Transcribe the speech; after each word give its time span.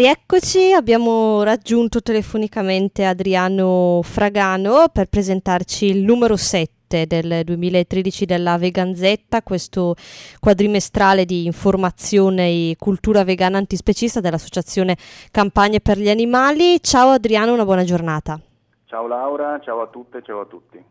Rieccoci, 0.00 0.72
abbiamo 0.72 1.42
raggiunto 1.42 2.00
telefonicamente 2.00 3.04
Adriano 3.04 4.00
Fragano 4.02 4.86
per 4.90 5.08
presentarci 5.10 5.84
il 5.84 5.98
numero 6.02 6.38
7 6.38 7.04
del 7.06 7.42
2013 7.44 8.24
della 8.24 8.56
Veganzetta, 8.56 9.42
questo 9.42 9.94
quadrimestrale 10.40 11.26
di 11.26 11.44
informazione 11.44 12.48
e 12.48 12.76
cultura 12.78 13.24
vegana 13.24 13.58
antispecista 13.58 14.20
dell'Associazione 14.20 14.96
Campagne 15.30 15.80
per 15.80 15.98
gli 15.98 16.08
Animali. 16.08 16.82
Ciao 16.82 17.10
Adriano, 17.10 17.52
una 17.52 17.66
buona 17.66 17.84
giornata. 17.84 18.40
Ciao 18.86 19.06
Laura, 19.06 19.60
ciao 19.62 19.82
a 19.82 19.88
tutte, 19.88 20.22
ciao 20.22 20.40
a 20.40 20.46
tutti. 20.46 20.82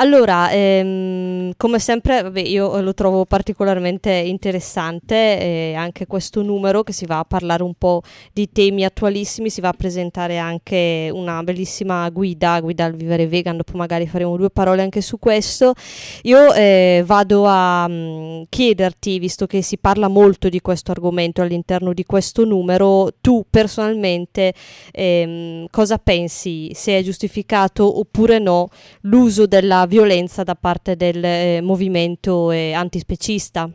Allora, 0.00 0.48
ehm, 0.52 1.54
come 1.56 1.80
sempre, 1.80 2.22
vabbè, 2.22 2.38
io 2.38 2.80
lo 2.80 2.94
trovo 2.94 3.24
particolarmente 3.24 4.12
interessante 4.12 5.40
eh, 5.40 5.74
anche 5.74 6.06
questo 6.06 6.40
numero 6.42 6.84
che 6.84 6.92
si 6.92 7.04
va 7.04 7.18
a 7.18 7.24
parlare 7.24 7.64
un 7.64 7.74
po' 7.76 8.02
di 8.32 8.48
temi 8.52 8.84
attualissimi, 8.84 9.50
si 9.50 9.60
va 9.60 9.70
a 9.70 9.72
presentare 9.72 10.38
anche 10.38 11.10
una 11.12 11.42
bellissima 11.42 12.08
guida, 12.10 12.60
guida 12.60 12.84
al 12.84 12.94
vivere 12.94 13.26
vegan, 13.26 13.56
dopo 13.56 13.76
magari 13.76 14.06
faremo 14.06 14.36
due 14.36 14.50
parole 14.50 14.82
anche 14.82 15.00
su 15.00 15.18
questo. 15.18 15.74
Io 16.22 16.52
eh, 16.54 17.02
vado 17.04 17.46
a 17.46 17.88
mh, 17.88 17.92
mm, 17.92 18.42
chiederti, 18.48 19.18
visto 19.18 19.46
che 19.46 19.62
si 19.62 19.78
parla 19.78 20.06
molto 20.06 20.48
di 20.48 20.60
questo 20.60 20.92
argomento 20.92 21.42
all'interno 21.42 21.92
di 21.92 22.04
questo 22.04 22.44
numero, 22.44 23.10
tu 23.20 23.44
personalmente 23.50 24.54
ehm, 24.92 25.66
cosa 25.72 25.98
pensi, 25.98 26.70
se 26.72 26.96
è 26.96 27.02
giustificato 27.02 27.98
oppure 27.98 28.38
no 28.38 28.68
l'uso 29.00 29.46
della 29.46 29.86
violenza 29.88 30.44
da 30.44 30.54
parte 30.54 30.94
del 30.94 31.24
eh, 31.24 31.60
movimento 31.62 32.52
eh, 32.52 32.74
antispecista? 32.74 33.68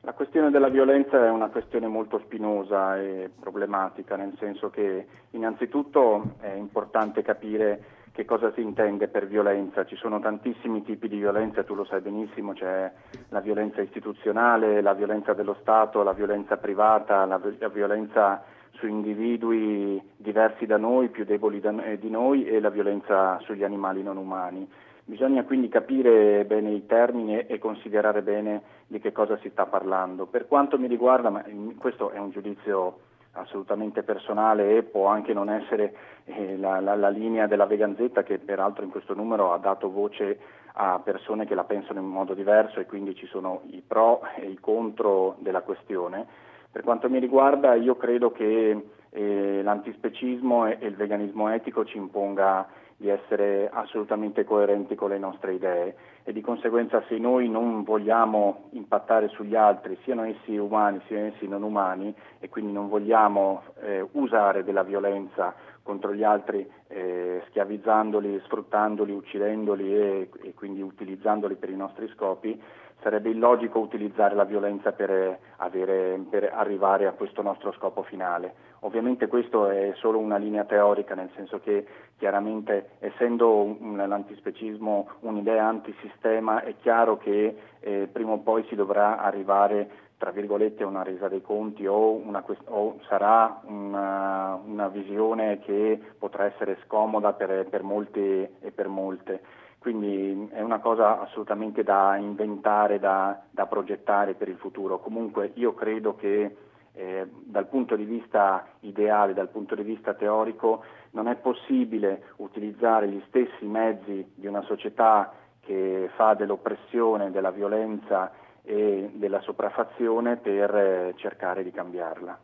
La 0.00 0.12
questione 0.14 0.50
della 0.50 0.70
violenza 0.70 1.24
è 1.24 1.30
una 1.30 1.48
questione 1.48 1.86
molto 1.86 2.18
spinosa 2.24 2.98
e 2.98 3.30
problematica, 3.38 4.16
nel 4.16 4.34
senso 4.40 4.70
che 4.70 5.06
innanzitutto 5.32 6.36
è 6.40 6.52
importante 6.54 7.22
capire 7.22 7.98
che 8.12 8.24
cosa 8.24 8.50
si 8.54 8.62
intende 8.62 9.08
per 9.08 9.26
violenza. 9.26 9.84
Ci 9.84 9.96
sono 9.96 10.18
tantissimi 10.18 10.82
tipi 10.82 11.06
di 11.06 11.18
violenza, 11.18 11.62
tu 11.62 11.74
lo 11.74 11.84
sai 11.84 12.00
benissimo, 12.00 12.54
c'è 12.54 12.90
la 13.28 13.40
violenza 13.40 13.82
istituzionale, 13.82 14.80
la 14.80 14.94
violenza 14.94 15.34
dello 15.34 15.56
Stato, 15.60 16.02
la 16.02 16.12
violenza 16.12 16.56
privata, 16.56 17.24
la, 17.26 17.38
violenza 17.72 18.42
su 18.80 18.86
individui 18.86 20.02
diversi 20.16 20.66
da 20.66 20.78
noi, 20.78 21.10
più 21.10 21.24
deboli 21.24 21.60
da, 21.60 21.84
eh, 21.84 21.98
di 21.98 22.10
noi 22.10 22.44
e 22.46 22.58
la 22.58 22.70
violenza 22.70 23.38
sugli 23.40 23.62
animali 23.62 24.02
non 24.02 24.16
umani. 24.16 24.68
Bisogna 25.04 25.44
quindi 25.44 25.68
capire 25.68 26.44
bene 26.44 26.70
i 26.70 26.86
termini 26.86 27.46
e 27.46 27.58
considerare 27.58 28.22
bene 28.22 28.62
di 28.86 28.98
che 28.98 29.12
cosa 29.12 29.36
si 29.38 29.50
sta 29.50 29.66
parlando. 29.66 30.26
Per 30.26 30.46
quanto 30.46 30.78
mi 30.78 30.86
riguarda, 30.86 31.30
ma 31.30 31.44
questo 31.78 32.10
è 32.10 32.18
un 32.18 32.30
giudizio 32.30 32.98
assolutamente 33.32 34.02
personale 34.02 34.76
e 34.76 34.82
può 34.82 35.06
anche 35.06 35.32
non 35.32 35.50
essere 35.50 35.94
eh, 36.24 36.56
la, 36.56 36.80
la, 36.80 36.96
la, 36.96 37.08
linea 37.08 37.46
della 37.46 37.66
Veganzetta 37.66 38.22
che 38.22 38.38
peraltro 38.38 38.84
in 38.84 38.90
questo 38.90 39.14
numero 39.14 39.52
ha 39.52 39.58
dato 39.58 39.90
voce 39.90 40.38
a 40.74 41.00
persone 41.02 41.46
che 41.46 41.54
la 41.54 41.64
pensano 41.64 42.00
in 42.00 42.06
modo 42.06 42.34
diverso 42.34 42.80
e 42.80 42.86
quindi 42.86 43.14
ci 43.14 43.26
sono 43.26 43.62
i 43.70 43.82
pro 43.86 44.22
e 44.36 44.48
i 44.48 44.58
contro 44.58 45.36
della 45.38 45.62
questione. 45.62 46.48
Per 46.72 46.82
quanto 46.82 47.10
mi 47.10 47.18
riguarda 47.18 47.74
io 47.74 47.96
credo 47.96 48.30
che 48.30 48.84
eh, 49.10 49.60
l'antispecismo 49.62 50.66
e, 50.66 50.78
e 50.80 50.86
il 50.86 50.94
veganismo 50.94 51.48
etico 51.48 51.84
ci 51.84 51.96
imponga 51.96 52.66
di 53.00 53.08
essere 53.08 53.70
assolutamente 53.72 54.44
coerenti 54.44 54.94
con 54.94 55.08
le 55.08 55.18
nostre 55.18 55.54
idee. 55.54 55.96
E 56.22 56.34
di 56.34 56.42
conseguenza 56.42 57.02
se 57.08 57.16
noi 57.16 57.48
non 57.48 57.82
vogliamo 57.82 58.68
impattare 58.72 59.28
sugli 59.28 59.56
altri, 59.56 59.98
siano 60.04 60.24
essi 60.24 60.58
umani 60.58 61.00
siano 61.06 61.28
essi 61.28 61.48
non 61.48 61.62
umani, 61.62 62.14
e 62.38 62.50
quindi 62.50 62.72
non 62.72 62.88
vogliamo 62.88 63.62
eh, 63.80 64.06
usare 64.12 64.64
della 64.64 64.82
violenza 64.82 65.54
contro 65.82 66.14
gli 66.14 66.22
altri 66.22 66.70
eh, 66.88 67.42
schiavizzandoli, 67.48 68.38
sfruttandoli, 68.44 69.12
uccidendoli 69.12 69.94
e, 69.94 70.28
e 70.42 70.52
quindi 70.54 70.82
utilizzandoli 70.82 71.54
per 71.54 71.70
i 71.70 71.76
nostri 71.76 72.06
scopi, 72.08 72.60
sarebbe 73.02 73.30
illogico 73.30 73.78
utilizzare 73.78 74.34
la 74.34 74.44
violenza 74.44 74.92
per, 74.92 75.38
avere, 75.56 76.20
per, 76.28 76.50
arrivare 76.52 77.06
a 77.06 77.12
questo 77.12 77.42
nostro 77.42 77.72
scopo 77.72 78.02
finale. 78.02 78.54
Ovviamente 78.80 79.26
questo 79.26 79.68
è 79.68 79.92
solo 79.96 80.18
una 80.18 80.36
linea 80.36 80.64
teorica, 80.64 81.14
nel 81.14 81.30
senso 81.34 81.60
che 81.60 81.86
chiaramente 82.16 82.90
essendo 83.00 83.62
un, 83.62 84.02
l'antispecismo 84.06 85.08
un'idea 85.20 85.66
antisistema 85.66 86.62
è 86.62 86.74
chiaro 86.80 87.18
che 87.18 87.56
eh, 87.80 88.08
prima 88.10 88.32
o 88.32 88.38
poi 88.38 88.64
si 88.68 88.74
dovrà 88.74 89.18
arrivare 89.18 90.08
tra 90.20 90.32
virgolette 90.32 90.84
una 90.84 91.02
resa 91.02 91.28
dei 91.28 91.40
conti 91.40 91.86
o, 91.86 92.10
una, 92.10 92.44
o 92.66 92.98
sarà 93.08 93.62
una, 93.64 94.60
una, 94.62 94.88
visione 94.88 95.60
che 95.60 95.98
potrà 96.18 96.44
essere 96.44 96.76
scomoda 96.84 97.32
per, 97.32 97.66
per 97.70 97.82
molti 97.82 98.20
e 98.20 98.70
per 98.70 98.88
molte. 98.88 99.40
Quindi 99.80 100.50
è 100.52 100.60
una 100.60 100.78
cosa 100.78 101.22
assolutamente 101.22 101.82
da 101.82 102.14
inventare, 102.16 102.98
da, 102.98 103.40
da 103.50 103.64
progettare 103.64 104.34
per 104.34 104.48
il 104.48 104.58
futuro. 104.58 105.00
Comunque 105.00 105.52
io 105.54 105.72
credo 105.72 106.14
che 106.16 106.54
eh, 106.92 107.26
dal 107.44 107.66
punto 107.66 107.96
di 107.96 108.04
vista 108.04 108.66
ideale, 108.80 109.32
dal 109.32 109.48
punto 109.48 109.74
di 109.74 109.82
vista 109.82 110.12
teorico, 110.12 110.84
non 111.12 111.28
è 111.28 111.36
possibile 111.36 112.24
utilizzare 112.36 113.08
gli 113.08 113.22
stessi 113.28 113.64
mezzi 113.64 114.32
di 114.34 114.46
una 114.46 114.60
società 114.62 115.32
che 115.60 116.10
fa 116.14 116.34
dell'oppressione, 116.34 117.30
della 117.30 117.50
violenza 117.50 118.32
e 118.62 119.10
della 119.14 119.40
sopraffazione 119.40 120.36
per 120.36 120.74
eh, 120.74 121.14
cercare 121.16 121.62
di 121.62 121.70
cambiarla. 121.70 122.38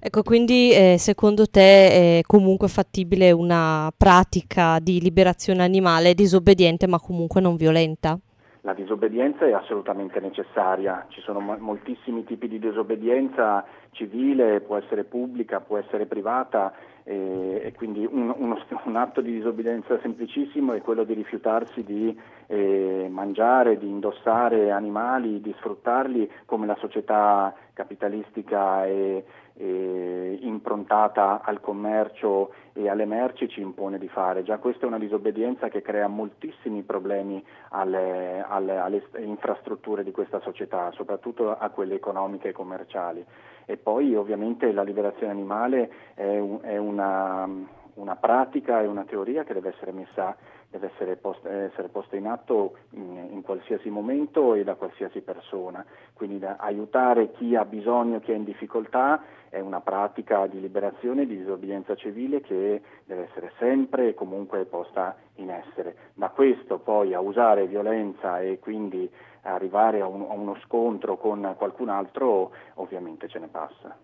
Ecco, 0.00 0.22
quindi 0.22 0.72
eh, 0.72 0.96
secondo 0.98 1.46
te 1.46 2.18
è 2.18 2.20
comunque 2.22 2.68
fattibile 2.68 3.30
una 3.32 3.92
pratica 3.96 4.78
di 4.80 5.00
liberazione 5.00 5.62
animale 5.62 6.14
disobbediente 6.14 6.86
ma 6.86 6.98
comunque 6.98 7.40
non 7.40 7.56
violenta? 7.56 8.18
La 8.62 8.74
disobbedienza 8.74 9.46
è 9.46 9.52
assolutamente 9.52 10.20
necessaria, 10.20 11.06
ci 11.08 11.22
sono 11.22 11.40
mo- 11.40 11.56
moltissimi 11.58 12.24
tipi 12.24 12.46
di 12.46 12.58
disobbedienza 12.58 13.64
civile, 13.92 14.60
può 14.60 14.76
essere 14.76 15.04
pubblica, 15.04 15.60
può 15.60 15.78
essere 15.78 16.04
privata 16.04 16.74
e, 17.02 17.62
e 17.64 17.72
quindi 17.74 18.04
un, 18.04 18.34
uno, 18.36 18.58
un, 18.84 18.96
atto 18.96 19.22
di 19.22 19.32
disobbedienza 19.32 19.98
semplicissimo 20.02 20.74
è 20.74 20.82
quello 20.82 21.04
di 21.04 21.14
rifiutarsi 21.14 21.82
di 21.82 22.14
eh, 22.48 23.08
mangiare, 23.10 23.78
di 23.78 23.88
indossare 23.88 24.70
animali, 24.70 25.40
di 25.40 25.54
sfruttarli 25.56 26.30
come 26.44 26.66
la 26.66 26.76
società 26.78 27.54
capitalistica 27.80 28.84
e, 28.84 29.24
e 29.54 30.38
improntata 30.42 31.40
al 31.42 31.60
commercio 31.60 32.52
e 32.74 32.90
alle 32.90 33.06
merci 33.06 33.48
ci 33.48 33.62
impone 33.62 33.96
di 33.96 34.08
fare. 34.08 34.42
Già 34.42 34.58
questa 34.58 34.84
è 34.84 34.88
una 34.88 34.98
disobbedienza 34.98 35.68
che 35.68 35.80
crea 35.80 36.08
moltissimi 36.08 36.82
problemi 36.82 37.42
alle, 37.70 38.44
alle, 38.46 38.76
alle 38.76 39.02
infrastrutture 39.18 40.04
di 40.04 40.10
questa 40.10 40.40
società, 40.40 40.90
soprattutto 40.92 41.56
a 41.56 41.70
quelle 41.70 41.94
economiche 41.94 42.48
e 42.48 42.52
commerciali. 42.52 43.24
E 43.64 43.76
poi 43.78 44.14
ovviamente 44.14 44.70
la 44.72 44.82
liberazione 44.82 45.32
animale 45.32 45.90
è, 46.14 46.38
un, 46.38 46.58
è 46.60 46.76
una, 46.76 47.48
una 47.94 48.16
pratica 48.16 48.82
e 48.82 48.86
una 48.86 49.04
teoria 49.04 49.44
che 49.44 49.54
deve 49.54 49.70
essere 49.70 49.92
messa 49.92 50.36
deve 50.70 50.90
essere 50.92 51.16
posta, 51.16 51.50
essere 51.50 51.88
posta 51.88 52.16
in 52.16 52.26
atto 52.26 52.76
in, 52.90 53.28
in, 53.32 53.42
qualsiasi 53.42 53.90
momento 53.90 54.54
e 54.54 54.62
da 54.62 54.76
qualsiasi 54.76 55.20
persona. 55.20 55.84
Quindi 56.14 56.44
aiutare 56.44 57.32
chi 57.32 57.56
ha 57.56 57.64
bisogno, 57.64 58.20
chi 58.20 58.32
è 58.32 58.36
in 58.36 58.44
difficoltà, 58.44 59.22
è 59.48 59.58
una 59.58 59.80
pratica 59.80 60.46
di 60.46 60.60
liberazione 60.60 61.22
e 61.22 61.26
di 61.26 61.38
disobbedienza 61.38 61.96
civile 61.96 62.40
che 62.40 62.80
deve 63.04 63.28
essere 63.28 63.52
sempre 63.58 64.08
e 64.08 64.14
comunque 64.14 64.64
posta 64.64 65.16
in 65.36 65.50
essere. 65.50 65.96
Da 66.14 66.28
questo 66.28 66.78
poi 66.78 67.14
a 67.14 67.20
usare 67.20 67.66
violenza 67.66 68.40
e 68.40 68.60
quindi 68.60 69.10
arrivare 69.42 70.00
a, 70.00 70.06
un, 70.06 70.22
a 70.22 70.34
uno 70.34 70.56
scontro 70.64 71.16
con 71.16 71.54
qualcun 71.56 71.88
altro 71.88 72.52
ovviamente 72.74 73.26
ce 73.28 73.38
ne 73.40 73.48
passa. 73.48 73.96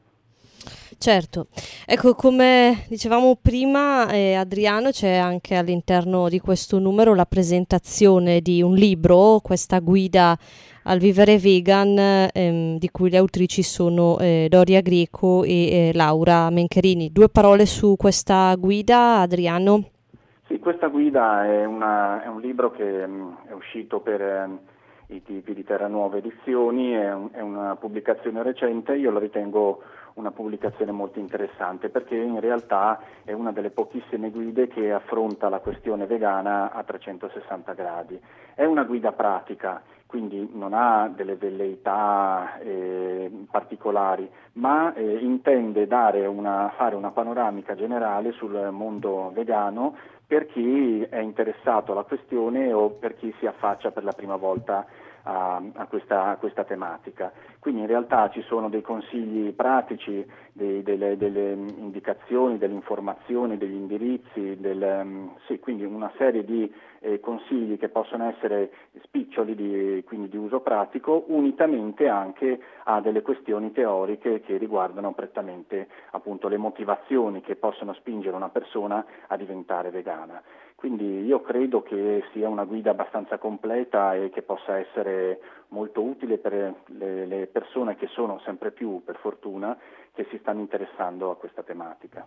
Certo, 0.98 1.48
ecco 1.84 2.14
come 2.14 2.84
dicevamo 2.88 3.36
prima 3.40 4.08
eh, 4.10 4.34
Adriano 4.34 4.90
c'è 4.90 5.14
anche 5.16 5.54
all'interno 5.54 6.28
di 6.28 6.40
questo 6.40 6.78
numero 6.78 7.14
la 7.14 7.26
presentazione 7.26 8.40
di 8.40 8.62
un 8.62 8.74
libro, 8.74 9.40
questa 9.42 9.78
guida 9.80 10.36
al 10.84 10.98
vivere 10.98 11.38
vegan 11.38 12.28
ehm, 12.32 12.78
di 12.78 12.90
cui 12.90 13.10
le 13.10 13.18
autrici 13.18 13.62
sono 13.62 14.18
eh, 14.18 14.46
Doria 14.48 14.80
Greco 14.80 15.44
e 15.44 15.88
eh, 15.88 15.90
Laura 15.94 16.48
Mencherini. 16.50 17.10
Due 17.12 17.28
parole 17.28 17.66
su 17.66 17.96
questa 17.96 18.54
guida 18.56 19.18
Adriano? 19.18 19.90
Sì, 20.46 20.58
questa 20.58 20.86
guida 20.86 21.44
è, 21.44 21.64
una, 21.64 22.22
è 22.22 22.28
un 22.28 22.40
libro 22.40 22.70
che 22.70 23.06
mh, 23.06 23.12
mm, 23.12 23.32
è 23.48 23.52
uscito 23.52 24.00
per 24.00 24.20
eh, 24.20 24.48
i 25.08 25.22
tipi 25.22 25.54
di 25.54 25.64
Terra 25.64 25.86
Nuova 25.86 26.16
Edizioni, 26.16 26.92
è, 26.92 27.12
un, 27.12 27.28
è 27.32 27.40
una 27.40 27.76
pubblicazione 27.76 28.42
recente, 28.42 28.94
io 28.96 29.10
lo 29.10 29.18
ritengo 29.18 29.82
una 30.14 30.30
pubblicazione 30.30 30.92
molto 30.92 31.18
interessante 31.18 31.90
perché 31.90 32.16
in 32.16 32.40
realtà 32.40 33.00
è 33.22 33.32
una 33.32 33.52
delle 33.52 33.70
pochissime 33.70 34.30
guide 34.30 34.66
che 34.66 34.90
affronta 34.90 35.48
la 35.48 35.60
questione 35.60 36.06
vegana 36.06 36.72
a 36.72 36.82
360 36.82 37.72
gradi. 37.74 38.18
È 38.54 38.64
una 38.64 38.84
guida 38.84 39.12
pratica 39.12 39.82
quindi 40.06 40.48
non 40.54 40.72
ha 40.72 41.10
delle 41.14 41.34
velleità 41.34 42.58
eh, 42.60 43.30
particolari, 43.50 44.30
ma 44.52 44.94
eh, 44.94 45.18
intende 45.18 45.86
una, 46.26 46.72
fare 46.76 46.94
una 46.94 47.10
panoramica 47.10 47.74
generale 47.74 48.32
sul 48.32 48.68
mondo 48.70 49.30
vegano 49.34 49.96
per 50.26 50.46
chi 50.46 51.02
è 51.02 51.18
interessato 51.18 51.92
alla 51.92 52.02
questione 52.02 52.72
o 52.72 52.90
per 52.90 53.14
chi 53.16 53.32
si 53.38 53.46
affaccia 53.46 53.92
per 53.92 54.02
la 54.02 54.12
prima 54.12 54.36
volta 54.36 54.84
a, 55.22 55.62
a, 55.74 55.86
questa, 55.86 56.30
a, 56.30 56.36
questa, 56.36 56.64
tematica. 56.64 57.32
Quindi 57.66 57.82
in 57.82 57.90
realtà 57.90 58.30
ci 58.30 58.42
sono 58.42 58.68
dei 58.68 58.80
consigli 58.80 59.52
pratici, 59.52 60.24
dei, 60.52 60.84
delle, 60.84 61.16
delle, 61.16 61.50
indicazioni, 61.50 62.58
delle 62.58 62.74
informazioni, 62.74 63.58
degli 63.58 63.74
indirizzi, 63.74 64.56
del, 64.60 65.00
um, 65.02 65.34
sì, 65.48 65.58
quindi 65.58 65.82
una 65.82 66.12
serie 66.16 66.44
di 66.44 66.72
eh, 67.00 67.18
consigli 67.18 67.76
che 67.76 67.88
possono 67.88 68.28
essere 68.28 68.70
spiccioli, 69.02 69.56
di, 69.56 70.04
quindi 70.06 70.28
di 70.28 70.36
uso 70.36 70.60
pratico, 70.60 71.24
unitamente 71.26 72.06
anche 72.06 72.56
a 72.84 73.00
delle 73.00 73.22
questioni 73.22 73.72
teoriche 73.72 74.42
che 74.42 74.58
riguardano 74.58 75.12
prettamente 75.12 75.88
appunto, 76.12 76.46
le 76.46 76.58
motivazioni 76.58 77.40
che 77.40 77.56
possono 77.56 77.94
spingere 77.94 78.36
una 78.36 78.48
persona 78.48 79.04
a 79.26 79.36
diventare 79.36 79.90
vegana. 79.90 80.40
Quindi 80.76 81.24
io 81.24 81.40
credo 81.40 81.82
che 81.82 82.22
sia 82.32 82.50
una 82.50 82.64
guida 82.64 82.90
abbastanza 82.90 83.38
completa 83.38 84.14
e 84.14 84.28
che 84.28 84.42
possa 84.42 84.78
essere 84.78 85.40
molto 85.68 86.02
utile 86.02 86.36
per 86.36 86.74
le, 86.86 87.24
le 87.24 87.46
persone 87.46 87.96
che 87.96 88.06
sono 88.08 88.38
sempre 88.40 88.70
più, 88.70 89.02
per 89.02 89.16
fortuna, 89.16 89.76
che 90.12 90.26
si 90.30 90.38
stanno 90.38 90.60
interessando 90.60 91.30
a 91.30 91.36
questa 91.36 91.62
tematica. 91.62 92.26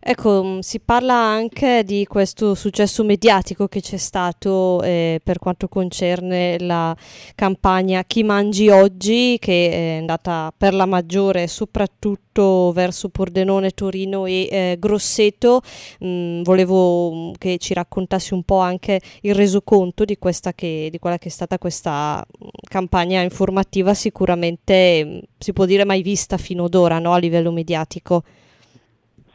Ecco, 0.00 0.44
mm, 0.44 0.58
si 0.60 0.80
parla 0.80 1.14
anche 1.14 1.82
di 1.84 2.04
questo 2.06 2.54
successo 2.54 3.02
mediatico 3.04 3.66
che 3.66 3.80
c'è 3.80 3.96
stato 3.96 4.82
eh, 4.82 5.20
per 5.22 5.38
quanto 5.38 5.68
concerne 5.68 6.58
la 6.60 6.94
campagna 7.34 8.04
Chi 8.04 8.22
mangi 8.22 8.68
oggi, 8.68 9.36
che 9.40 9.70
è 9.70 9.98
andata 9.98 10.52
per 10.56 10.74
la 10.74 10.86
maggiore 10.86 11.46
soprattutto 11.46 12.72
verso 12.72 13.08
Pordenone, 13.08 13.70
Torino 13.70 14.26
e 14.26 14.48
eh, 14.50 14.76
Grosseto. 14.78 15.62
Mm, 16.04 16.42
volevo 16.42 17.12
mm, 17.12 17.32
che 17.38 17.58
ci 17.58 17.74
raccontassi 17.74 18.34
un 18.34 18.42
po' 18.42 18.58
anche 18.58 19.00
il 19.22 19.34
resoconto 19.34 20.04
di, 20.04 20.18
che, 20.54 20.88
di 20.90 20.98
quella 20.98 21.18
che 21.18 21.28
è 21.28 21.32
stata 21.32 21.58
questa 21.58 22.24
campagna 22.68 23.22
informativa, 23.22 23.94
sicuramente 23.94 25.22
si 25.38 25.52
può 25.52 25.64
dire 25.64 25.84
mai 25.84 26.02
vista 26.02 26.36
fino 26.36 26.64
ad 26.64 26.74
ora 26.74 26.98
no? 26.98 27.12
a 27.12 27.18
livello 27.18 27.50
mediatico. 27.50 28.22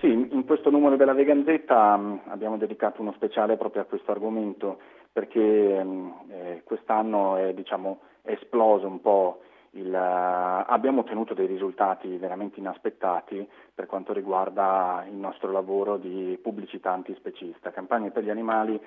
Sì, 0.02 0.08
in 0.08 0.46
questo 0.46 0.72
numero 0.72 0.96
della 0.96 1.14
Veganzetta 1.14 1.96
mm, 1.96 2.18
abbiamo 2.30 2.58
dedicato 2.58 3.02
uno 3.02 3.12
speciale 3.12 3.56
proprio 3.56 3.84
a 3.84 3.86
questo 3.86 4.10
argomento 4.10 4.80
perché 5.12 5.40
mm, 5.84 6.10
eh, 6.28 6.62
quest'anno 6.64 7.36
è, 7.36 7.54
diciamo, 7.54 8.00
esploso 8.24 8.88
un 8.88 9.00
po' 9.00 9.42
il, 9.74 9.94
uh, 9.94 10.66
abbiamo 10.72 11.02
ottenuto 11.02 11.36
dei 11.36 11.46
risultati 11.46 12.18
veramente 12.18 12.60
inaspettati 12.60 13.48
per 13.76 13.86
quanto 13.86 14.12
riguarda 14.12 15.06
il 15.08 15.16
nostro 15.16 15.52
lavoro 15.52 15.98
di 15.98 16.36
pubblicità 16.42 16.92
antispecista. 16.92 17.70
Campagne 17.70 18.10
per 18.10 18.24
gli 18.24 18.32
animali 18.32 18.82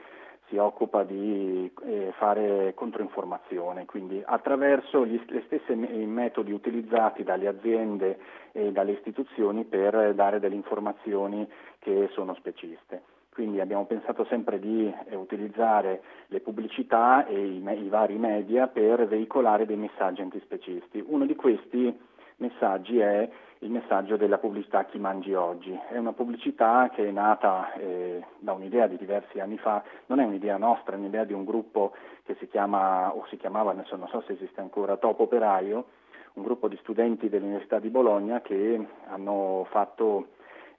si 0.49 0.57
occupa 0.57 1.05
di 1.05 1.71
eh, 1.85 2.13
fare 2.19 2.73
controinformazione, 2.75 3.87
quindi 3.87 4.23
attraverso 4.25 5.07
gli, 5.07 5.21
le 5.29 5.43
stesse 5.47 5.75
metodi 5.75 6.53
utilizzati 6.53 7.23
dalle 7.23 7.49
aziende 7.49 8.19
e 8.53 8.71
dalle 8.73 8.93
istituzioni 8.93 9.65
per 9.65 10.15
dare 10.15 10.41
delle 10.41 10.55
informazioni 10.55 11.49
che 11.79 12.09
sono 12.13 12.35
speciste. 12.35 13.03
Quindi 13.35 13.61
abbiamo 13.61 13.85
pensato 13.85 14.25
sempre 14.27 14.61
di 14.61 14.93
eh, 15.09 15.17
utilizzare 15.17 16.03
le 16.29 16.39
pubblicità 16.39 17.27
e 17.27 17.35
i, 17.35 17.85
i 17.85 17.89
vari 17.89 18.17
media 18.17 18.69
per 18.69 19.09
veicolare 19.09 19.67
dei 19.67 19.77
messaggi 19.77 20.21
antispecisti. 20.21 21.03
Uno 21.05 21.27
di 21.27 21.35
questi 21.35 21.93
messaggi 22.37 22.99
è 22.99 23.29
il 23.61 23.71
messaggio 23.71 24.17
della 24.17 24.39
pubblicità 24.39 24.85
Chi 24.85 24.99
mangi 24.99 25.33
oggi. 25.33 25.79
È 25.89 25.97
una 25.97 26.13
pubblicità 26.13 26.91
che 26.93 27.09
è 27.09 27.11
nata 27.11 27.73
eh, 27.75 28.23
da 28.39 28.53
un'idea 28.53 28.87
di 28.87 28.97
diversi 28.97 29.41
anni 29.41 29.57
fa, 29.57 29.83
non 30.07 30.21
è 30.21 30.25
un'idea 30.25 30.59
nostra, 30.59 30.95
è 30.95 30.99
un'idea 30.99 31.25
di 31.25 31.33
un 31.33 31.45
gruppo 31.45 31.93
che 32.25 32.37
si 32.39 32.49
chiama, 32.49 33.15
o 33.15 33.25
si 33.29 33.37
chiamava, 33.37 33.71
adesso 33.71 33.97
non 33.97 34.09
so 34.09 34.23
se 34.27 34.33
esiste 34.33 34.61
ancora, 34.61 34.97
Topo 34.97 35.25
Operaio, 35.25 35.87
un 36.35 36.43
gruppo 36.43 36.69
di 36.69 36.77
studenti 36.83 37.29
dell'Università 37.29 37.79
di 37.79 37.89
Bologna 37.89 38.41
che 38.41 38.87
hanno 39.09 39.67
fatto 39.71 40.29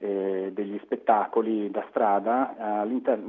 eh, 0.06 0.52
degli 0.54 0.80
spettacoli 0.84 1.72
da 1.72 1.84
strada 1.90 2.56
all'inter- 2.58 3.20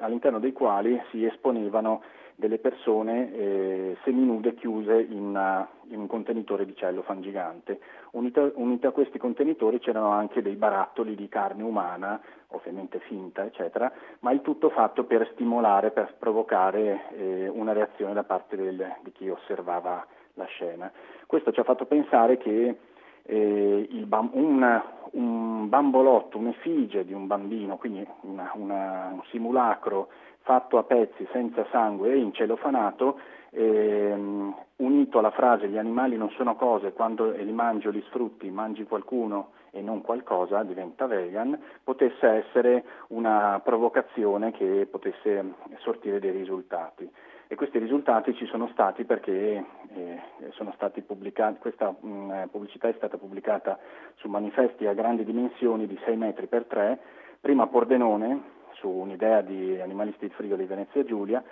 all'interno 0.00 0.38
dei 0.38 0.52
quali 0.52 1.00
si 1.10 1.24
esponevano 1.24 2.02
delle 2.34 2.58
persone 2.58 3.32
eh, 3.34 3.96
seminude 4.04 4.54
chiuse 4.54 5.00
in, 5.00 5.66
in, 5.88 5.98
un 5.98 6.06
contenitore 6.06 6.64
di 6.64 6.74
cellofan 6.74 7.20
gigante. 7.20 7.80
Unite, 8.12 8.86
a 8.86 8.90
questi 8.90 9.18
contenitori 9.18 9.78
c'erano 9.78 10.10
anche 10.10 10.42
dei 10.42 10.56
barattoli 10.56 11.14
di 11.14 11.28
carne 11.28 11.62
umana, 11.62 12.20
ovviamente 12.48 13.00
finta, 13.00 13.44
eccetera, 13.44 13.92
ma 14.20 14.32
il 14.32 14.40
tutto 14.40 14.70
fatto 14.70 15.04
per 15.04 15.28
stimolare, 15.34 15.90
per 15.90 16.14
provocare 16.18 17.02
eh, 17.16 17.48
una 17.48 17.72
reazione 17.72 18.12
da 18.14 18.24
parte 18.24 18.56
del, 18.56 18.96
di 19.02 19.12
chi 19.12 19.28
osservava 19.28 20.04
la 20.34 20.44
scena. 20.46 20.90
Questo 21.26 21.52
ci 21.52 21.60
ha 21.60 21.64
fatto 21.64 21.84
pensare 21.84 22.38
che 22.38 22.76
eh, 23.24 24.04
bam- 24.06 24.30
un, 24.32 24.82
un, 25.12 25.68
bambolotto, 25.68 26.38
un'effigie 26.38 27.04
di 27.04 27.12
un 27.12 27.26
bambino, 27.26 27.76
quindi 27.76 28.06
una, 28.22 28.50
una, 28.54 29.10
un 29.12 29.22
simulacro 29.30 30.08
fatto 30.42 30.78
a 30.78 30.82
pezzi 30.82 31.26
senza 31.32 31.66
sangue 31.70 32.12
e 32.12 32.18
incelofanato, 32.18 33.18
ehm, 33.50 34.54
unito 34.76 35.18
alla 35.18 35.30
frase 35.30 35.68
gli 35.68 35.78
animali 35.78 36.16
non 36.16 36.30
sono 36.30 36.56
cose, 36.56 36.92
quando 36.92 37.30
li 37.30 37.52
mangi 37.52 37.86
o 37.86 37.90
li 37.90 38.02
sfrutti 38.08 38.50
mangi 38.50 38.84
qualcuno 38.84 39.50
e 39.70 39.80
non 39.80 40.02
qualcosa, 40.02 40.62
diventa 40.64 41.06
vegan, 41.06 41.58
potesse 41.82 42.26
essere 42.26 42.84
una 43.08 43.60
provocazione 43.64 44.50
che 44.52 44.86
potesse 44.90 45.54
sortire 45.78 46.18
dei 46.18 46.32
risultati. 46.32 47.10
E 47.52 47.54
questi 47.54 47.76
risultati 47.78 48.34
ci 48.34 48.46
sono 48.46 48.66
stati 48.68 49.04
perché 49.04 49.62
eh, 49.94 50.20
sono 50.52 50.72
stati 50.74 51.02
pubblicati, 51.02 51.58
questa 51.58 51.94
mh, 52.00 52.08
mm, 52.08 52.44
pubblicità 52.50 52.88
è 52.88 52.94
stata 52.96 53.18
pubblicata 53.18 53.78
su 54.14 54.28
manifesti 54.28 54.86
a 54.86 54.94
grandi 54.94 55.22
dimensioni 55.22 55.86
di 55.86 56.00
6 56.02 56.16
metri 56.16 56.46
per 56.46 56.64
3, 56.64 56.98
prima 57.42 57.64
a 57.64 57.66
Pordenone, 57.66 58.40
su 58.76 58.88
un'idea 58.88 59.42
di 59.42 59.78
Animalisti 59.82 60.28
di 60.28 60.32
Friuli 60.32 60.64
Venezia 60.64 61.04
Giulia, 61.04 61.44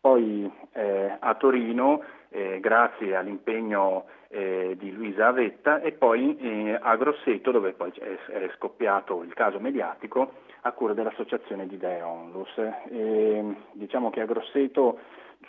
poi 0.00 0.52
eh, 0.72 1.16
a 1.20 1.34
Torino 1.36 2.02
eh, 2.30 2.58
grazie 2.58 3.14
all'impegno 3.14 4.06
eh, 4.30 4.74
di 4.76 4.90
Luisa 4.90 5.28
Avetta 5.28 5.80
e 5.80 5.92
poi 5.92 6.36
eh, 6.36 6.78
a 6.82 6.96
Grosseto 6.96 7.52
dove 7.52 7.74
poi 7.74 7.92
è, 8.00 8.32
è, 8.32 8.50
scoppiato 8.56 9.22
il 9.22 9.32
caso 9.34 9.60
mediatico 9.60 10.32
a 10.62 10.72
cura 10.72 10.94
dell'associazione 10.94 11.68
di 11.68 11.76
Idee 11.76 12.02
Onlus. 12.02 12.60
diciamo 13.74 14.10
che 14.10 14.20
a 14.20 14.26
Grosseto 14.26 14.98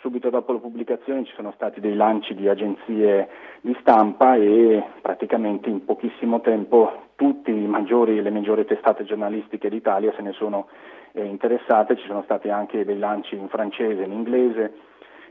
subito 0.00 0.30
dopo 0.30 0.52
la 0.52 0.58
pubblicazione 0.58 1.24
ci 1.24 1.32
sono 1.34 1.52
stati 1.54 1.80
dei 1.80 1.94
lanci 1.94 2.34
di 2.34 2.48
agenzie 2.48 3.28
di 3.60 3.76
stampa 3.80 4.36
e 4.36 4.82
praticamente 5.00 5.68
in 5.68 5.84
pochissimo 5.84 6.40
tempo 6.40 7.04
tutte 7.16 7.50
le 7.50 8.30
maggiori 8.30 8.64
testate 8.64 9.04
giornalistiche 9.04 9.68
d'Italia 9.68 10.12
se 10.14 10.22
ne 10.22 10.32
sono 10.32 10.68
eh, 11.12 11.24
interessate, 11.24 11.96
ci 11.96 12.06
sono 12.06 12.22
stati 12.22 12.48
anche 12.50 12.84
dei 12.84 12.98
lanci 12.98 13.36
in 13.36 13.48
francese 13.48 14.02
in 14.02 14.12
inglese, 14.12 14.74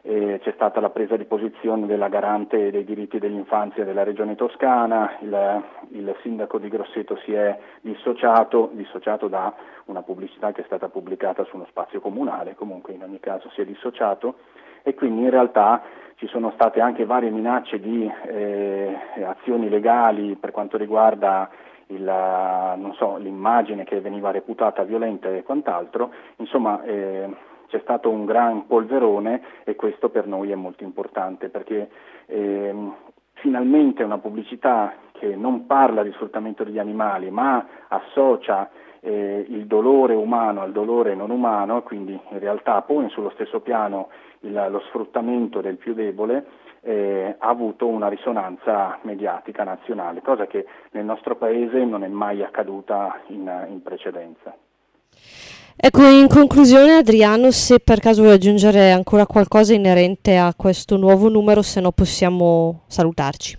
eh, 0.07 0.39
c'è 0.43 0.51
stata 0.53 0.79
la 0.79 0.91
presa 0.91 1.17
di 1.17 1.25
posizione 1.25 1.87
della 1.87 2.09
garante 2.09 2.69
dei 2.69 2.83
diritti 2.83 3.17
dell'infanzia 3.17 3.83
della 3.83 4.03
regione 4.03 4.35
toscana, 4.35 5.17
il, 5.21 5.63
il 5.89 6.15
sindaco 6.21 6.59
di 6.59 6.69
Grosseto 6.69 7.17
si 7.25 7.33
è 7.33 7.57
dissociato, 7.81 8.69
dissociato 8.73 9.27
da 9.27 9.51
una 9.85 10.03
pubblicità 10.03 10.51
che 10.51 10.61
è 10.61 10.65
stata 10.65 10.89
pubblicata 10.89 11.43
su 11.45 11.55
uno 11.55 11.65
spazio 11.69 12.01
comunale, 12.01 12.53
comunque 12.53 12.93
in 12.93 13.01
ogni 13.01 13.19
caso 13.19 13.49
si 13.49 13.61
è 13.61 13.65
dissociato 13.65 14.35
e 14.83 14.93
quindi 14.93 15.23
in 15.23 15.31
realtà 15.31 15.81
ci 16.17 16.27
sono 16.27 16.51
state 16.51 16.81
anche 16.81 17.05
varie 17.05 17.31
minacce 17.31 17.79
di 17.79 18.09
eh, 18.27 18.95
azioni 19.25 19.69
legali 19.69 20.35
per 20.35 20.51
quanto 20.51 20.77
riguarda 20.77 21.49
il, 21.87 22.93
so, 22.95 23.17
l'immagine 23.17 23.83
che 23.83 23.99
veniva 24.01 24.29
reputata 24.29 24.83
violenta 24.83 25.29
e 25.29 25.41
quant'altro, 25.41 26.11
insomma 26.37 26.83
eh, 26.83 27.27
c'è 27.67 27.79
stato 27.81 28.09
un 28.09 28.25
gran 28.25 28.67
polverone 28.67 29.41
e 29.63 29.75
questo 29.75 30.09
per 30.09 30.27
noi 30.27 30.51
è 30.51 30.55
molto 30.55 30.83
importante 30.83 31.49
perché 31.49 31.89
eh, 32.27 32.73
finalmente 33.33 34.03
una 34.03 34.17
pubblicità 34.17 34.93
che 35.11 35.35
non 35.35 35.65
parla 35.65 36.03
di 36.03 36.11
sfruttamento 36.11 36.63
degli 36.63 36.79
animali 36.79 37.29
ma 37.29 37.65
associa 37.87 38.69
eh, 39.05 39.45
il 39.47 39.67
dolore 39.67 40.15
umano 40.15 40.61
al 40.61 40.71
dolore 40.71 41.13
non 41.13 41.29
umano, 41.29 41.83
quindi 41.83 42.19
in 42.29 42.39
realtà 42.39 42.81
pone 42.81 43.09
sullo 43.09 43.29
stesso 43.29 43.59
piano 43.59 44.09
il, 44.41 44.67
lo 44.69 44.79
sfruttamento 44.87 45.61
del 45.61 45.77
più 45.77 45.93
debole, 45.93 46.45
eh, 46.81 47.35
ha 47.37 47.47
avuto 47.47 47.87
una 47.87 48.07
risonanza 48.07 48.97
mediatica 49.01 49.63
nazionale, 49.63 50.21
cosa 50.21 50.47
che 50.47 50.65
nel 50.91 51.05
nostro 51.05 51.35
paese 51.35 51.83
non 51.85 52.03
è 52.03 52.07
mai 52.07 52.41
accaduta 52.41 53.21
in, 53.27 53.67
in 53.69 53.81
precedenza. 53.83 54.55
Ecco, 55.77 56.01
in 56.03 56.27
conclusione 56.27 56.95
Adriano, 56.95 57.51
se 57.51 57.79
per 57.79 57.99
caso 57.99 58.21
vuoi 58.23 58.35
aggiungere 58.35 58.91
ancora 58.91 59.25
qualcosa 59.25 59.73
inerente 59.73 60.37
a 60.37 60.53
questo 60.55 60.95
nuovo 60.95 61.29
numero, 61.29 61.61
se 61.61 61.81
no 61.81 61.91
possiamo 61.91 62.83
salutarci. 62.87 63.57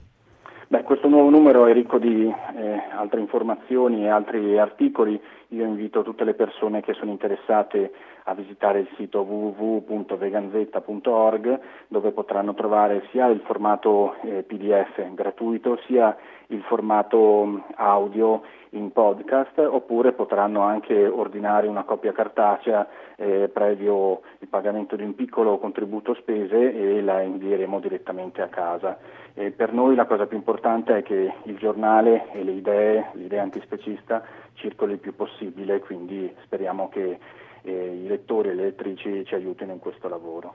Beh, 0.69 0.83
questo 0.83 1.09
nuovo 1.09 1.29
numero 1.29 1.67
è 1.67 1.73
ricco 1.73 1.99
di 1.99 2.27
eh, 2.27 2.83
altre 2.97 3.21
informazioni 3.21 4.05
e 4.05 4.09
altri 4.09 4.59
articoli. 4.59 5.21
Io 5.57 5.65
invito 5.65 6.03
tutte 6.03 6.25
le 6.25 6.35
persone 6.35 6.83
che 6.83 6.93
sono 6.93 7.11
interessate 7.11 7.91
a 8.25 8.35
visitare 8.35 8.81
il 8.81 8.89
sito 8.97 9.23
www.veganzetta.org 9.23 11.61
dove 11.89 12.11
potranno 12.11 12.53
trovare 12.53 13.07
sia 13.11 13.29
il 13.29 13.41
formato 13.41 14.17
eh, 14.21 14.43
PDF 14.43 15.15
gratuito 15.15 15.79
sia 15.87 16.15
il 16.49 16.61
formato 16.63 17.47
mm, 17.47 17.59
audio 17.77 18.43
in 18.71 18.91
podcast 18.93 19.59
oppure 19.59 20.13
potranno 20.13 20.61
anche 20.61 21.07
ordinare 21.07 21.69
una 21.69 21.85
copia 21.85 22.13
cartacea 22.13 22.87
eh, 23.17 23.49
previo 23.49 24.21
il 24.41 24.49
pagamento 24.49 24.97
di 24.97 25.05
un 25.05 25.15
piccolo 25.15 25.57
contributo 25.59 26.13
spese 26.15 26.75
e 26.75 27.01
la 27.01 27.23
invieremo 27.23 27.81
direttamente 27.81 28.43
a 28.43 28.49
casa. 28.49 28.99
E 29.33 29.51
per 29.51 29.73
noi 29.73 29.95
la 29.95 30.05
cosa 30.05 30.27
più 30.27 30.37
importante 30.37 30.99
è 30.99 31.03
che 31.03 31.33
il 31.45 31.57
giornale 31.57 32.31
e 32.33 32.45
le 32.45 32.53
idee, 32.53 33.07
l'idea 33.13 33.43
antispecista 33.43 34.23
circoli 34.57 34.93
il 34.93 34.99
più 34.99 35.15
possibile, 35.15 35.79
quindi 35.81 36.35
speriamo 36.45 36.89
che 36.89 37.19
eh, 37.63 38.01
i 38.05 38.07
lettori 38.07 38.51
e 38.51 38.55
le 38.55 38.65
lettrici 38.65 39.25
ci 39.25 39.35
aiutino 39.35 39.73
in 39.73 39.79
questo 39.79 40.09
lavoro. 40.09 40.55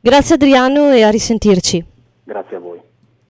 Grazie 0.00 0.36
Adriano 0.36 0.92
e 0.92 1.02
a 1.02 1.10
risentirci. 1.10 1.84
Grazie 2.24 2.56
a 2.56 2.60
voi. 2.60 2.87